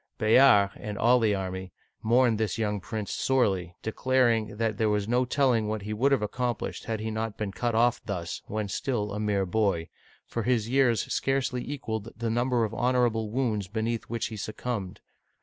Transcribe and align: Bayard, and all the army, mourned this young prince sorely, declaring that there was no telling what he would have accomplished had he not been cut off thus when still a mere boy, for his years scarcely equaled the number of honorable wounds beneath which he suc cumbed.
Bayard, 0.17 0.71
and 0.77 0.97
all 0.97 1.19
the 1.19 1.35
army, 1.35 1.71
mourned 2.01 2.39
this 2.39 2.57
young 2.57 2.79
prince 2.79 3.11
sorely, 3.11 3.75
declaring 3.83 4.57
that 4.57 4.77
there 4.79 4.89
was 4.89 5.07
no 5.07 5.25
telling 5.25 5.67
what 5.67 5.83
he 5.83 5.93
would 5.93 6.11
have 6.11 6.23
accomplished 6.23 6.85
had 6.85 6.99
he 6.99 7.11
not 7.11 7.37
been 7.37 7.51
cut 7.51 7.75
off 7.75 8.01
thus 8.03 8.41
when 8.47 8.67
still 8.67 9.11
a 9.13 9.19
mere 9.19 9.45
boy, 9.45 9.89
for 10.25 10.41
his 10.41 10.67
years 10.67 11.03
scarcely 11.13 11.63
equaled 11.71 12.09
the 12.17 12.31
number 12.31 12.63
of 12.63 12.73
honorable 12.73 13.29
wounds 13.29 13.67
beneath 13.67 14.05
which 14.05 14.29
he 14.29 14.37
suc 14.37 14.57
cumbed. 14.57 15.01